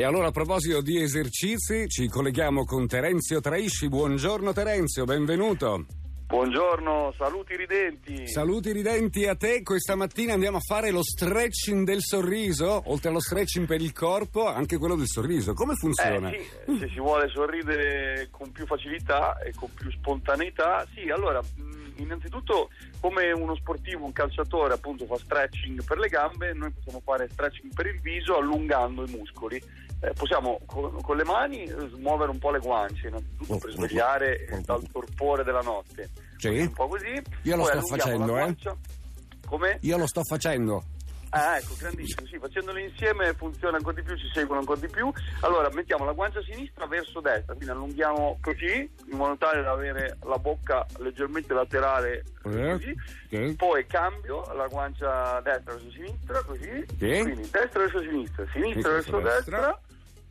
E 0.00 0.04
allora 0.04 0.28
a 0.28 0.30
proposito 0.30 0.80
di 0.80 0.98
esercizi, 0.98 1.86
ci 1.86 2.08
colleghiamo 2.08 2.64
con 2.64 2.86
Terenzio 2.86 3.42
Traisci. 3.42 3.90
Buongiorno 3.90 4.50
Terenzio, 4.54 5.04
benvenuto. 5.04 5.84
Buongiorno, 6.26 7.12
saluti 7.18 7.54
ridenti. 7.54 8.26
Saluti 8.26 8.72
ridenti 8.72 9.26
a 9.26 9.34
te. 9.34 9.62
Questa 9.62 9.96
mattina 9.96 10.32
andiamo 10.32 10.56
a 10.56 10.60
fare 10.60 10.90
lo 10.90 11.02
stretching 11.02 11.84
del 11.84 12.00
sorriso, 12.00 12.80
oltre 12.86 13.10
allo 13.10 13.20
stretching 13.20 13.66
per 13.66 13.82
il 13.82 13.92
corpo, 13.92 14.46
anche 14.46 14.78
quello 14.78 14.96
del 14.96 15.06
sorriso. 15.06 15.52
Come 15.52 15.74
funziona? 15.74 16.30
Eh, 16.30 16.46
sì, 16.64 16.78
se 16.78 16.88
si 16.88 16.98
vuole 16.98 17.28
sorridere 17.28 18.28
con 18.30 18.50
più 18.52 18.64
facilità 18.64 19.38
e 19.40 19.52
con 19.54 19.68
più 19.74 19.90
spontaneità, 19.90 20.86
sì, 20.94 21.10
allora 21.10 21.42
innanzitutto 21.96 22.70
come 23.00 23.30
uno 23.32 23.54
sportivo, 23.56 24.04
un 24.04 24.12
calciatore 24.12 24.74
appunto 24.74 25.04
fa 25.04 25.16
stretching 25.16 25.84
per 25.84 25.98
le 25.98 26.08
gambe, 26.08 26.52
noi 26.54 26.70
possiamo 26.72 27.00
fare 27.04 27.28
stretching 27.30 27.72
per 27.74 27.86
il 27.86 28.00
viso 28.00 28.36
allungando 28.36 29.04
i 29.06 29.10
muscoli. 29.10 29.62
Eh, 30.02 30.12
possiamo 30.14 30.60
con, 30.64 31.00
con, 31.02 31.16
le 31.16 31.24
mani 31.24 31.66
smuovere 31.66 32.30
un 32.30 32.38
po' 32.38 32.50
le 32.50 32.58
guance, 32.58 33.06
innanzitutto 33.06 33.58
per 33.58 33.70
svegliare 33.72 34.62
dal 34.64 34.82
torpore 34.90 35.44
della 35.44 35.60
notte. 35.60 36.08
Sì. 36.38 36.60
Un 36.60 36.72
po' 36.72 36.88
così. 36.88 37.22
Io 37.42 37.56
lo 37.56 37.64
sto 37.64 37.82
facendo, 37.82 38.38
eh. 38.38 38.56
Come? 39.46 39.78
Io 39.80 39.98
lo 39.98 40.06
sto 40.06 40.22
facendo. 40.24 40.84
Ah, 41.32 41.58
ecco, 41.58 41.74
grandissimo, 41.78 42.26
sì, 42.26 42.38
facendolo 42.38 42.78
insieme 42.78 43.32
funziona 43.34 43.76
ancora 43.76 43.94
di 43.94 44.02
più, 44.02 44.16
ci 44.16 44.28
seguono 44.32 44.60
ancora 44.60 44.80
di 44.80 44.88
più. 44.88 45.12
Allora, 45.42 45.68
mettiamo 45.72 46.04
la 46.04 46.12
guancia 46.12 46.42
sinistra 46.42 46.86
verso 46.86 47.20
destra, 47.20 47.54
quindi 47.54 47.70
allunghiamo 47.72 48.38
così, 48.42 48.90
in 49.10 49.16
modo 49.16 49.36
tale 49.36 49.62
da 49.62 49.70
avere 49.70 50.18
la 50.24 50.38
bocca 50.38 50.84
leggermente 50.98 51.54
laterale 51.54 52.24
Eh, 52.44 52.70
così. 52.72 52.94
ok. 53.32 53.54
Poi 53.54 53.86
cambio 53.86 54.42
la 54.54 54.66
guancia 54.66 55.40
destra 55.42 55.74
verso 55.74 55.90
sinistra, 55.92 56.42
così. 56.42 56.84
Sì. 56.98 57.20
Quindi 57.22 57.48
destra 57.50 57.78
verso 57.80 58.00
sinistra, 58.00 58.44
sinistra 58.52 58.90
verso 58.92 59.20
verso 59.20 59.20
destra. 59.20 59.80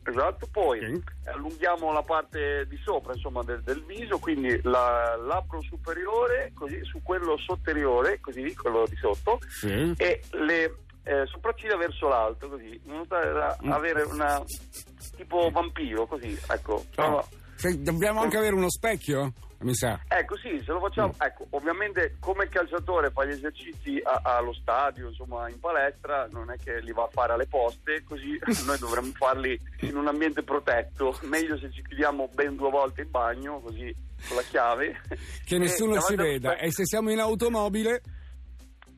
Esatto, 0.02 0.48
poi 0.50 0.80
Sì. 0.80 1.02
allunghiamo 1.30 1.92
la 1.92 2.02
parte 2.02 2.66
di 2.68 2.78
sopra 2.82 3.12
insomma, 3.14 3.42
del, 3.42 3.62
del 3.62 3.82
viso, 3.84 4.18
quindi 4.18 4.58
la- 4.64 5.14
labbro 5.16 5.60
superiore 5.62 6.52
così, 6.54 6.82
su 6.84 7.00
quello 7.02 7.36
sotteriore, 7.38 8.18
così, 8.20 8.54
quello 8.54 8.84
di 8.88 8.96
sotto, 8.96 9.38
Sì. 9.48 9.92
e 9.98 10.22
le 10.32 10.74
eh, 11.04 11.26
sopracciglia 11.26 11.76
verso 11.76 12.08
l'alto, 12.08 12.48
così, 12.48 12.80
in 12.84 12.92
modo 12.92 13.06
da 13.08 13.56
Mm. 13.64 13.70
avere 13.72 14.02
una 14.02 14.42
tipo 15.16 15.50
vampiro, 15.50 16.06
così, 16.06 16.38
ecco. 16.48 16.84
Oh, 16.96 17.26
se- 17.56 17.80
dobbiamo 17.82 18.20
anche 18.20 18.36
avere 18.36 18.54
uno 18.54 18.70
specchio? 18.70 19.32
Mi 19.62 19.74
sa. 19.74 20.00
Ecco 20.08 20.38
sì, 20.38 20.58
se 20.64 20.72
lo 20.72 20.80
facciamo, 20.80 21.08
Mm. 21.08 21.20
ecco, 21.22 21.46
ovviamente 21.50 22.16
come 22.18 22.48
calciatore 22.48 23.10
fa 23.10 23.26
gli 23.26 23.32
esercizi 23.32 24.00
a- 24.02 24.20
allo 24.36 24.54
stadio, 24.54 25.08
insomma 25.08 25.50
in 25.50 25.60
palestra, 25.60 26.26
non 26.32 26.50
è 26.50 26.56
che 26.56 26.80
li 26.80 26.92
va 26.92 27.02
a 27.02 27.08
fare 27.12 27.34
alle 27.34 27.46
poste, 27.46 28.02
così 28.04 28.38
noi 28.64 28.78
dovremmo 28.78 29.12
farli 29.12 29.60
in 29.80 29.96
un 29.96 30.06
ambiente 30.08 30.42
protetto, 30.42 31.18
meglio 31.24 31.58
se 31.58 31.70
ci 31.72 31.82
chiudiamo 31.82 32.30
ben 32.32 32.56
due 32.56 32.70
volte 32.70 33.02
in 33.02 33.10
bagno, 33.10 33.60
così 33.60 33.94
con 34.26 34.36
la 34.38 34.42
chiave. 34.48 34.98
Che 35.44 35.58
nessuno 35.58 36.00
ci 36.00 36.14
veda. 36.14 36.56
E 36.56 36.72
se 36.72 36.86
siamo 36.86 37.10
in 37.10 37.18
automobile? 37.20 38.00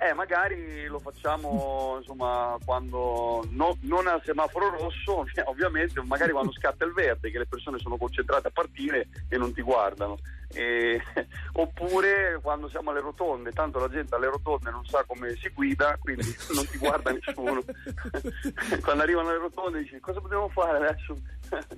Eh, 0.05 0.15
magari 0.15 0.87
lo 0.87 0.99
facciamo 0.99 1.97
insomma 2.01 2.59
quando 2.65 3.47
no- 3.51 3.77
non 3.83 4.09
al 4.09 4.21
semaforo 4.25 4.71
rosso, 4.71 5.25
ovviamente, 5.47 6.03
magari 6.03 6.33
quando 6.33 6.51
scatta 6.53 6.85
il 6.85 6.93
verde, 6.93 7.31
che 7.31 7.39
le 7.39 7.47
persone 7.47 7.79
sono 7.79 7.97
concentrate 7.97 8.49
a 8.49 8.51
partire 8.53 9.07
e 9.29 9.37
non 9.37 9.53
ti 9.55 9.63
guardano. 9.63 10.19
E- 10.55 11.01
oppure 11.55 12.41
quando 12.43 12.69
siamo 12.69 12.91
alle 12.91 13.01
rotonde, 13.01 13.53
tanto 13.53 13.79
la 13.79 13.89
gente 13.89 14.17
alle 14.17 14.27
rotonde 14.27 14.71
non 14.73 14.85
sa 14.87 15.05
come 15.05 15.37
si 15.37 15.49
guida, 15.51 15.97
quindi 16.01 16.27
non 16.53 16.67
ti 16.67 16.79
guarda 16.79 17.13
nessuno. 17.13 17.63
quando 18.83 19.03
arrivano 19.05 19.29
alle 19.29 19.39
rotonde 19.39 19.79
dici 19.83 20.01
cosa 20.01 20.19
dobbiamo 20.19 20.49
fare 20.49 20.79
adesso? 20.79 21.17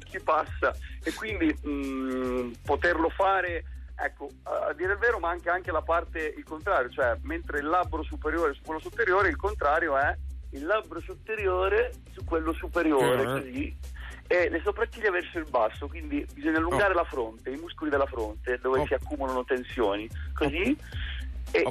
Chi 0.02 0.18
passa? 0.20 0.74
E 1.02 1.12
quindi 1.12 1.54
mh, 1.60 2.52
poterlo 2.64 3.10
fare 3.10 3.64
Ecco, 4.04 4.28
a 4.42 4.72
dire 4.74 4.92
il 4.92 4.98
vero 4.98 5.18
manca 5.18 5.54
anche 5.54 5.72
la 5.72 5.80
parte 5.80 6.34
il 6.36 6.44
contrario, 6.44 6.90
cioè 6.90 7.16
mentre 7.22 7.60
il 7.60 7.66
labbro 7.66 8.02
superiore 8.02 8.52
su 8.52 8.60
quello 8.62 8.78
superiore, 8.80 9.28
il 9.30 9.36
contrario 9.36 9.96
è 9.96 10.14
il 10.50 10.66
labbro 10.66 11.00
superiore 11.00 11.90
su 12.12 12.22
quello 12.22 12.52
superiore, 12.52 13.22
Eh. 13.22 13.24
così, 13.24 13.76
e 14.26 14.50
le 14.50 14.60
sopracciglia 14.62 15.10
verso 15.10 15.38
il 15.38 15.46
basso, 15.48 15.88
quindi 15.88 16.24
bisogna 16.34 16.58
allungare 16.58 16.92
Oh. 16.92 16.96
la 16.96 17.04
fronte, 17.04 17.48
i 17.50 17.56
muscoli 17.56 17.88
della 17.90 18.04
fronte 18.06 18.58
dove 18.58 18.80
Oh. 18.80 18.86
si 18.86 18.92
accumulano 18.92 19.42
tensioni, 19.44 20.06
così, 20.34 20.76
Oh. 20.78 20.84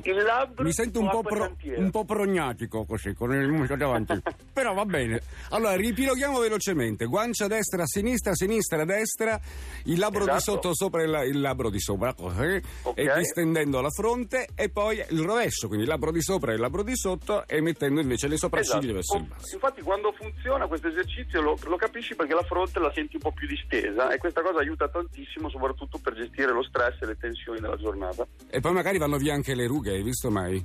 il 0.03 0.23
labbro 0.23 0.63
Mi 0.63 0.71
sento 0.73 0.99
un 0.99 1.09
po', 1.09 1.21
pro- 1.21 1.55
un 1.75 1.89
po' 1.91 2.05
prognatico 2.05 2.85
così, 2.85 3.13
con 3.13 3.33
il 3.33 3.49
muscolo 3.51 3.77
davanti. 3.77 4.21
Però 4.53 4.73
va 4.73 4.85
bene. 4.85 5.21
Allora, 5.49 5.75
ripiloghiamo 5.75 6.39
velocemente. 6.39 7.05
Guancia 7.05 7.47
destra, 7.47 7.85
sinistra, 7.85 8.33
sinistra, 8.33 8.85
destra, 8.85 9.39
il 9.85 9.99
labbro 9.99 10.23
di 10.25 10.29
Esatto. 10.31 10.51
sotto 10.51 10.75
sopra 10.75 11.03
il, 11.03 11.29
il 11.33 11.41
labbro 11.41 11.69
di 11.69 11.79
sopra, 11.79 12.13
così, 12.13 12.61
Ok. 12.83 12.97
e 12.97 13.11
distendendo 13.17 13.81
la 13.81 13.89
fronte, 13.89 14.47
e 14.55 14.69
poi 14.69 15.03
il 15.09 15.19
rovescio, 15.22 15.67
quindi 15.67 15.85
il 15.85 15.91
labbro 15.91 16.11
di 16.11 16.22
sopra 16.22 16.51
e 16.51 16.55
il 16.55 16.61
labbro 16.61 16.83
di 16.83 16.95
sotto, 16.95 17.45
e 17.47 17.61
mettendo 17.61 17.99
invece 18.01 18.27
le 18.27 18.38
sopracciglia 18.38 18.77
Esatto. 18.77 18.93
verso 18.93 19.16
il 19.17 19.22
Oh, 19.23 19.27
basso. 19.35 19.53
Infatti 19.55 19.81
quando 19.81 20.11
funziona 20.13 20.67
questo 20.67 20.88
esercizio 20.88 21.41
lo, 21.41 21.57
lo 21.66 21.75
capisci 21.75 22.16
perché 22.16 22.33
la 22.33 22.43
fronte 22.43 22.79
la 22.79 22.91
senti 22.93 23.16
un 23.16 23.22
po' 23.22 23.31
più 23.31 23.47
distesa 23.47 24.11
e 24.11 24.17
questa 24.17 24.41
cosa 24.41 24.59
aiuta 24.59 24.88
tantissimo 24.88 25.49
soprattutto 25.49 25.99
per 26.01 26.13
gestire 26.16 26.51
lo 26.51 26.63
stress 26.63 27.01
e 27.01 27.05
le 27.05 27.17
tensioni 27.17 27.59
della 27.59 27.75
giornata. 27.77 28.25
E 28.49 28.59
poi 28.59 28.72
magari 28.73 28.97
vanno 28.97 29.17
via 29.17 29.33
anche 29.33 29.55
le 29.55 29.66
rughe, 29.73 29.91
hai 29.91 30.03
visto 30.03 30.29
mai? 30.29 30.63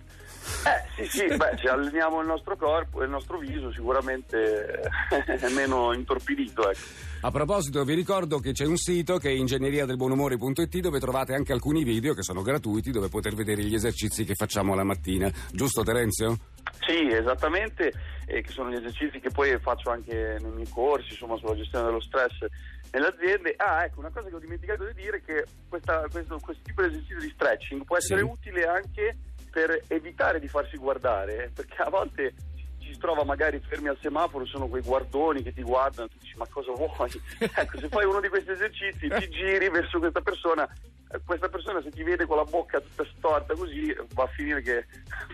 Eh 0.64 1.04
sì 1.08 1.18
sì, 1.18 1.36
beh, 1.36 1.58
se 1.60 1.68
alleniamo 1.68 2.20
il 2.20 2.26
nostro 2.26 2.56
corpo 2.56 3.00
e 3.00 3.04
il 3.04 3.10
nostro 3.10 3.38
viso 3.38 3.70
sicuramente 3.72 4.80
è 5.26 5.48
meno 5.50 5.92
intorpidito. 5.92 6.70
Ecco. 6.70 6.78
A 7.20 7.30
proposito, 7.30 7.84
vi 7.84 7.94
ricordo 7.94 8.38
che 8.38 8.52
c'è 8.52 8.64
un 8.64 8.76
sito 8.76 9.18
che 9.18 9.28
è 9.28 9.32
ingegneriadelbuonumore.it 9.32 10.78
dove 10.78 10.98
trovate 11.00 11.34
anche 11.34 11.52
alcuni 11.52 11.84
video 11.84 12.14
che 12.14 12.22
sono 12.22 12.42
gratuiti 12.42 12.90
dove 12.90 13.08
poter 13.08 13.34
vedere 13.34 13.62
gli 13.62 13.74
esercizi 13.74 14.24
che 14.24 14.34
facciamo 14.34 14.74
la 14.74 14.84
mattina. 14.84 15.30
Giusto 15.52 15.82
Terenzio? 15.82 16.38
Sì, 16.86 17.08
esattamente, 17.08 17.92
e 18.26 18.40
che 18.42 18.50
sono 18.50 18.70
gli 18.70 18.74
esercizi 18.76 19.20
che 19.20 19.30
poi 19.30 19.58
faccio 19.58 19.90
anche 19.90 20.36
nei 20.40 20.50
miei 20.52 20.68
corsi, 20.68 21.12
insomma, 21.12 21.36
sulla 21.36 21.54
gestione 21.56 21.86
dello 21.86 22.00
stress 22.00 22.44
nelle 22.92 23.06
aziende. 23.08 23.54
Ah, 23.56 23.84
ecco, 23.84 24.00
una 24.00 24.10
cosa 24.10 24.28
che 24.28 24.34
ho 24.34 24.38
dimenticato 24.38 24.84
di 24.86 24.94
dire 24.94 25.18
è 25.18 25.22
che 25.22 25.44
questa- 25.68 26.06
questo, 26.10 26.38
questo 26.40 26.62
tipo 26.64 26.82
di 26.82 26.88
esercizio 26.88 27.20
di 27.20 27.30
stretching 27.34 27.84
può 27.84 27.96
essere 27.96 28.20
Sì. 28.22 28.26
utile 28.26 28.64
anche 28.66 29.16
per 29.50 29.82
evitare 29.88 30.40
di 30.40 30.48
farsi 30.48 30.76
guardare, 30.76 31.44
eh, 31.44 31.48
perché 31.50 31.82
a 31.82 31.88
volte 31.90 32.34
ci 32.78 32.92
si 32.92 32.98
trova 32.98 33.24
magari 33.24 33.60
fermi 33.60 33.88
al 33.88 33.98
semaforo, 34.00 34.46
sono 34.46 34.68
quei 34.68 34.82
guardoni 34.82 35.42
che 35.42 35.52
ti 35.52 35.62
guardano, 35.62 36.08
tu 36.08 36.16
dici 36.20 36.36
ma 36.36 36.46
cosa 36.48 36.72
vuoi? 36.72 37.10
ecco, 37.40 37.78
se 37.78 37.88
fai 37.88 38.04
uno 38.06 38.20
di 38.20 38.28
questi 38.28 38.50
esercizi, 38.50 39.08
ti 39.08 39.28
giri 39.28 39.68
verso 39.68 39.98
questa 39.98 40.20
persona, 40.20 40.66
eh, 40.66 40.97
questa 41.24 41.48
persona 41.48 41.80
se 41.82 41.90
ti 41.90 42.02
vede 42.02 42.26
con 42.26 42.36
la 42.36 42.44
bocca 42.44 42.80
tutta 42.80 43.04
storta 43.16 43.54
così 43.54 43.94
va 44.14 44.24
a 44.24 44.26
finire 44.28 44.60
che 44.62 44.86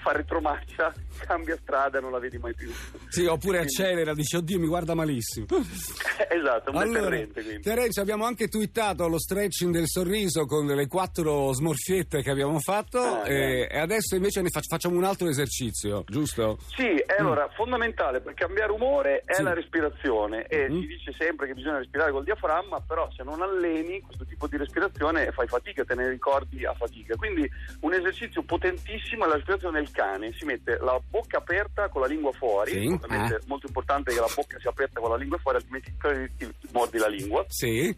fa 0.03 0.12
retromarcia, 0.12 0.93
cambia 1.27 1.57
strada 1.61 1.99
e 1.99 2.01
non 2.01 2.11
la 2.12 2.19
vedi 2.19 2.39
mai 2.39 2.55
più. 2.55 2.71
Sì, 3.09 3.25
oppure 3.27 3.59
Quindi- 3.59 3.75
accelera, 3.83 4.15
dice 4.15 4.37
oddio 4.39 4.59
mi 4.59 4.67
guarda 4.67 4.95
malissimo. 4.95 5.47
esatto, 6.29 6.71
un 6.71 6.77
Allora, 6.77 7.17
quindi. 7.27 7.61
Terenzio, 7.61 8.03
abbiamo 8.03 8.25
anche 8.25 8.49
twittato 8.49 9.09
lo 9.09 9.19
stretching 9.19 9.73
del 9.73 9.87
sorriso 9.89 10.47
con 10.47 10.67
le 10.67 10.87
quattro 10.87 11.53
smorfiette 11.53 12.23
che 12.23 12.31
abbiamo 12.31 12.59
fatto 12.61 12.99
Ah, 13.01 13.29
e, 13.29 13.67
e 13.71 13.79
adesso 13.79 14.15
invece 14.17 14.43
ne 14.43 14.51
fac- 14.51 14.67
facciamo 14.69 14.97
un 14.97 15.05
altro 15.05 15.29
esercizio, 15.29 16.05
giusto? 16.06 16.59
Sì, 16.77 16.87
e 16.89 17.15
allora 17.19 17.49
fondamentale 17.55 18.21
per 18.21 18.35
cambiare 18.35 18.73
umore 18.73 19.23
è 19.25 19.33
Mm. 19.33 19.37
Sì. 19.37 19.43
la 19.43 19.55
respirazione 19.55 20.47
e 20.47 20.69
Mhm. 20.69 20.81
si 20.81 20.87
dice 20.87 21.12
sempre 21.19 21.47
che 21.47 21.55
bisogna 21.55 21.79
respirare 21.79 22.12
col 22.12 22.25
diaframma, 22.25 22.81
però 22.81 23.11
se 23.17 23.23
non 23.25 23.43
alleni 23.43 24.01
questo 24.01 24.25
tipo 24.25 24.47
di 24.47 24.56
respirazione 24.56 25.31
fai 25.33 25.47
fatica, 25.49 25.62
te 25.73 25.95
ne 25.95 26.09
ricordi 26.09 26.65
a 26.67 26.75
fatica. 26.75 27.17
Quindi 27.17 27.49
un 27.81 27.95
esercizio 27.95 28.43
potentissimo 28.43 29.25
è 29.25 29.29
la 29.29 29.35
respirazione 29.35 29.81
del 29.81 29.91
cane, 29.91 30.33
si 30.33 30.45
mette 30.45 30.77
la 30.81 31.01
bocca 31.09 31.39
aperta 31.39 31.89
con 31.89 32.03
la 32.03 32.07
lingua 32.09 32.33
fuori, 32.33 32.73
Sì, 32.73 32.87
ovviamente 32.87 33.35
eh. 33.35 33.39
è 33.39 33.41
molto 33.47 33.67
importante 33.67 34.13
che 34.13 34.21
la 34.21 34.31
bocca 34.35 34.59
sia 34.59 34.71
aperta 34.71 35.01
con 35.01 35.11
la 35.11 35.17
lingua 35.17 35.39
fuori, 35.39 35.57
altrimenti 35.57 35.95
ti 36.37 36.55
mordi 36.73 36.99
la 36.99 37.09
lingua. 37.09 37.44
Sì. 37.49 37.97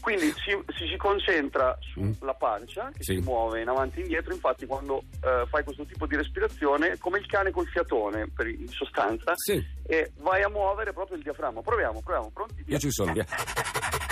Quindi 0.00 0.32
si, 0.32 0.56
si, 0.78 0.86
si 0.88 0.96
concentra 0.96 1.76
sulla 1.92 2.32
pancia 2.32 2.90
che 2.96 3.02
Sì. 3.02 3.16
si 3.16 3.20
muove 3.20 3.60
in 3.60 3.68
avanti 3.68 3.98
e 3.98 4.02
indietro, 4.02 4.32
infatti 4.32 4.64
quando 4.64 5.02
eh, 5.22 5.44
fai 5.46 5.62
questo 5.62 5.84
tipo 5.84 6.06
di 6.06 6.16
respirazione, 6.16 6.96
come 6.98 7.18
il 7.18 7.26
cane 7.26 7.50
col 7.50 7.66
fiatone 7.68 8.26
per, 8.34 8.48
in 8.48 8.68
sostanza, 8.68 9.32
Sì. 9.36 9.62
e 9.86 10.10
vai 10.20 10.42
a 10.42 10.48
muovere 10.48 10.94
proprio 10.94 11.18
il 11.18 11.22
diaframma. 11.22 11.60
Proviamo, 11.60 12.00
proviamo, 12.00 12.30
pronti? 12.32 12.62
Via. 12.62 12.74
Io 12.74 12.78
ci 12.78 12.90
sono, 12.90 13.12
via. 13.12 13.26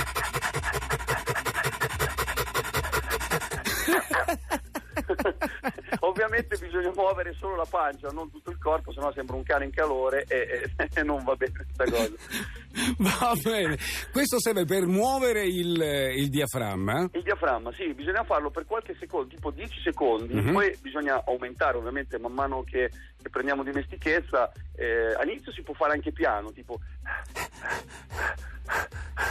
Ovviamente 6.01 6.57
bisogna 6.59 6.91
muovere 6.95 7.35
solo 7.35 7.57
la 7.57 7.67
pancia, 7.69 8.09
non 8.09 8.31
tutto 8.31 8.51
il 8.51 8.59
corpo, 8.59 8.93
sennò 8.93 9.13
sembra 9.13 9.37
un 9.37 9.43
cane 9.43 9.65
in 9.67 9.71
calore 9.73 10.25
e, 10.29 10.71
e- 10.77 10.89
e 10.95 11.03
non 11.03 11.23
va 11.25 11.35
bene 11.37 11.53
questa 11.53 11.85
cosa. 11.85 12.15
Va 12.99 13.35
bene. 13.43 13.77
Questo 14.13 14.39
serve 14.41 14.65
per 14.65 14.87
muovere 14.87 15.45
il, 15.45 15.81
il 16.17 16.29
diaframma. 16.29 17.09
Il 17.13 17.23
diaframma, 17.23 17.73
sì, 17.73 17.93
bisogna 17.95 18.23
farlo 18.25 18.51
per 18.51 18.65
qualche 18.67 18.97
secondo, 18.99 19.29
tipo 19.29 19.51
10 19.51 19.81
secondi, 19.83 20.35
Mhm. 20.35 20.53
poi 20.53 20.77
bisogna 20.81 21.23
aumentare 21.27 21.77
ovviamente 21.77 22.19
man 22.19 22.33
mano 22.33 22.63
che, 22.63 22.91
che 23.21 23.29
prendiamo 23.31 23.63
dimestichezza. 23.65 24.51
Eh, 24.77 25.15
all'inizio 25.19 25.51
si 25.53 25.63
può 25.63 25.75
fare 25.75 25.93
anche 25.95 26.13
piano, 26.13 26.53
tipo 26.53 26.79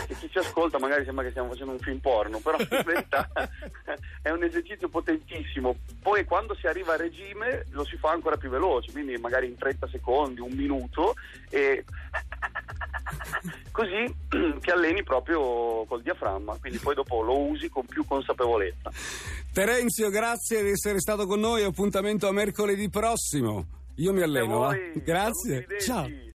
e 0.07 0.15
chi 0.15 0.29
ci 0.29 0.37
ascolta 0.37 0.79
magari 0.79 1.03
sembra 1.03 1.23
che 1.23 1.31
stiamo 1.31 1.49
facendo 1.49 1.73
un 1.73 1.79
film 1.79 1.99
porno, 1.99 2.39
però 2.39 2.57
in 2.57 2.81
verità 2.85 3.29
è 4.21 4.29
un 4.29 4.43
esercizio 4.43 4.89
potentissimo. 4.89 5.77
Poi 6.01 6.23
quando 6.23 6.55
si 6.55 6.67
arriva 6.67 6.93
a 6.93 6.97
regime 6.97 7.65
lo 7.71 7.85
si 7.85 7.97
fa 7.97 8.11
ancora 8.11 8.37
più 8.37 8.49
veloce, 8.49 8.91
quindi 8.91 9.17
magari 9.17 9.47
in 9.47 9.57
30 9.57 9.87
secondi, 9.89 10.39
un 10.39 10.53
minuto 10.53 11.15
e 11.49 11.83
così 13.71 14.15
ti 14.59 14.69
alleni 14.69 15.03
proprio 15.03 15.85
col 15.85 16.01
diaframma, 16.01 16.57
quindi 16.59 16.79
poi 16.79 16.95
dopo 16.95 17.21
lo 17.21 17.37
usi 17.37 17.69
con 17.69 17.85
più 17.85 18.05
consapevolezza. 18.05 18.91
Terenzio, 19.51 20.09
grazie 20.09 20.63
di 20.63 20.69
essere 20.69 20.99
stato 20.99 21.25
con 21.25 21.39
noi, 21.39 21.63
appuntamento 21.63 22.27
a 22.27 22.31
mercoledì 22.31 22.89
prossimo. 22.89 23.65
Io 23.95 24.13
mi 24.13 24.21
alleno, 24.21 24.59
Grazie 24.59 24.77
a 24.77 24.91
voi, 24.91 25.01
Grazie. 25.03 25.67
Ciao. 25.79 26.25